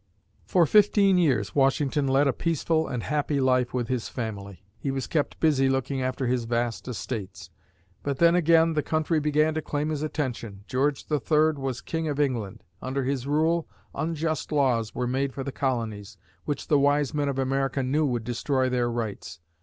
For 0.47 0.65
fifteen 0.65 1.19
years, 1.19 1.53
Washington 1.53 2.07
led 2.07 2.27
a 2.27 2.33
peaceful 2.33 2.87
and 2.87 3.03
happy 3.03 3.39
life 3.39 3.71
with 3.71 3.87
his 3.87 4.09
family. 4.09 4.63
He 4.79 4.89
was 4.89 5.05
kept 5.05 5.39
busy 5.39 5.69
looking 5.69 6.01
after 6.01 6.25
his 6.25 6.45
vast 6.45 6.87
estates. 6.87 7.51
But 8.01 8.17
then 8.17 8.33
again, 8.33 8.73
the 8.73 8.81
country 8.81 9.19
began 9.19 9.53
to 9.53 9.61
claim 9.61 9.89
his 9.89 10.01
attention. 10.01 10.63
George 10.67 11.05
III 11.11 11.51
was 11.57 11.81
King 11.81 12.07
of 12.07 12.19
England. 12.19 12.63
Under 12.81 13.03
his 13.03 13.27
rule, 13.27 13.67
unjust 13.93 14.51
laws 14.51 14.95
were 14.95 15.05
made 15.05 15.35
for 15.35 15.43
the 15.43 15.51
colonies, 15.51 16.17
which 16.45 16.67
the 16.67 16.79
wise 16.79 17.13
men 17.13 17.29
of 17.29 17.37
America 17.37 17.83
knew 17.83 18.03
would 18.07 18.23
destroy 18.23 18.69
their 18.69 18.89
rights. 18.89 19.39